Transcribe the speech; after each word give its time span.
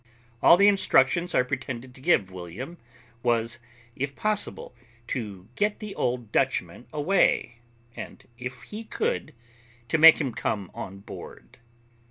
All 0.41 0.57
the 0.57 0.67
instructions 0.67 1.35
I 1.35 1.43
pretended 1.43 1.93
to 1.93 2.01
give 2.01 2.31
William 2.31 2.79
was, 3.21 3.59
if 3.95 4.15
possible, 4.15 4.73
to 5.05 5.47
get 5.55 5.77
the 5.77 5.93
old 5.93 6.31
Dutchman 6.31 6.87
away, 6.91 7.59
and, 7.95 8.27
if 8.39 8.63
he 8.63 8.83
could, 8.83 9.35
to 9.89 9.99
make 9.99 10.19
him 10.19 10.33
come 10.33 10.71
on 10.73 11.01
board. 11.01 11.59